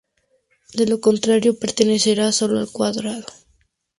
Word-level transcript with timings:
De 0.73 0.87
lo 0.87 0.99
contrario 0.99 1.59
pertenecerá 1.59 2.31
sólo 2.31 2.57
al 2.59 2.71
cuadrado. 2.71 3.27